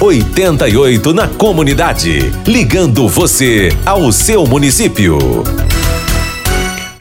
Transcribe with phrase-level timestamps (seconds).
[0.00, 2.32] 88 na comunidade.
[2.46, 5.18] Ligando você ao seu município.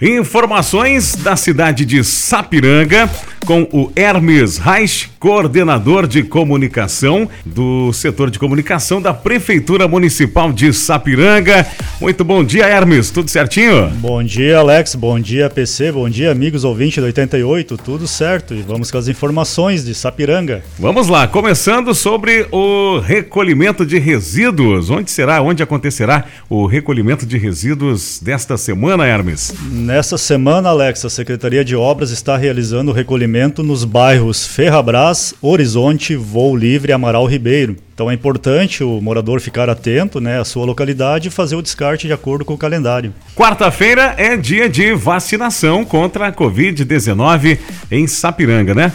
[0.02, 3.09] Informações da cidade de Sapiranga
[3.46, 10.71] com o Hermes Reich, coordenador de comunicação do setor de comunicação da Prefeitura Municipal de
[10.71, 11.68] Sapiranga.
[12.00, 13.90] Muito bom dia, Hermes, tudo certinho?
[13.95, 18.54] Bom dia, Alex, bom dia, PC, bom dia, amigos ouvintes do 88, tudo certo.
[18.54, 20.63] E vamos com as informações de Sapiranga.
[20.80, 24.90] Vamos lá, começando sobre o recolhimento de resíduos.
[24.90, 29.54] Onde será, onde acontecerá o recolhimento de resíduos desta semana, Hermes?
[29.70, 35.09] Nesta semana, Alex, a Secretaria de Obras está realizando o recolhimento nos bairros Ferrabras,
[35.41, 37.76] Horizonte, Voo Livre Amaral Ribeiro.
[37.94, 42.08] Então é importante o morador ficar atento né, à sua localidade e fazer o descarte
[42.08, 43.13] de acordo com o calendário.
[43.35, 47.59] Quarta-feira é dia de vacinação contra a Covid-19
[47.91, 48.94] em Sapiranga, né?